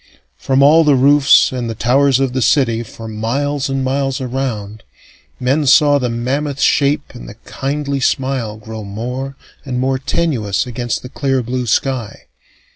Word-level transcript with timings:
From 0.35 0.63
all 0.63 0.83
the 0.83 0.95
roofs 0.95 1.51
and 1.51 1.69
the 1.69 1.75
towers 1.75 2.19
of 2.19 2.33
the 2.33 2.41
city, 2.41 2.81
for 2.81 3.07
miles 3.07 3.69
and 3.69 3.83
miles 3.83 4.19
around, 4.19 4.81
men 5.39 5.67
saw 5.67 5.99
the 5.99 6.09
mammoth 6.09 6.59
shape 6.59 7.13
and 7.13 7.29
the 7.29 7.35
kindly 7.45 7.99
smile 7.99 8.57
grow 8.57 8.83
more 8.83 9.35
and 9.63 9.79
more 9.79 9.99
tenuous 9.99 10.65
against 10.65 11.03
the 11.03 11.09
clear 11.09 11.43
blue 11.43 11.67
sky. 11.67 12.23